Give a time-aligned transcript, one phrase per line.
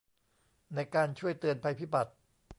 [0.75, 2.11] ในการช่วยเตือนภัยพิบัติ